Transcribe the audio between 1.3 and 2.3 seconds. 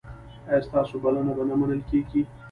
به نه منل کیږي؟